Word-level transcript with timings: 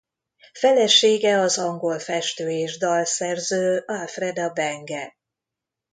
Felesége 0.53 1.39
az 1.39 1.57
angol 1.57 1.99
festő 1.99 2.49
és 2.49 2.77
dalszerző 2.77 3.83
Alfreda 3.85 4.49
Benge. 4.49 5.17